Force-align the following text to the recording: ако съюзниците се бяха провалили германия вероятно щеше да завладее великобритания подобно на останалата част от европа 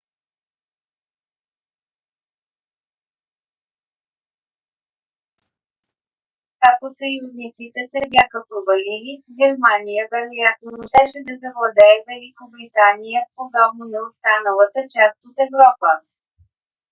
ако 6.71 6.85
съюзниците 6.99 7.81
се 7.91 8.01
бяха 8.13 8.37
провалили 8.49 9.13
германия 9.39 10.03
вероятно 10.15 10.85
щеше 10.89 11.19
да 11.27 11.33
завладее 11.43 11.97
великобритания 12.11 13.21
подобно 13.35 13.83
на 13.93 13.99
останалата 14.07 14.79
част 14.95 15.17
от 15.29 15.35
европа 15.47 15.89